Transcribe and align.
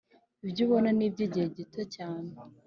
Ibyo 0.45 0.61
ubona 0.67 0.89
ni 0.97 1.03
iby’igihe 1.07 1.47
gito 1.57 1.81
cyane 1.95 2.29